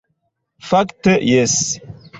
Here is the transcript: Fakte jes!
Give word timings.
Fakte 0.69 1.15
jes! 1.33 1.57